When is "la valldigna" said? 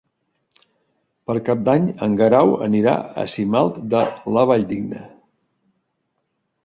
4.39-5.07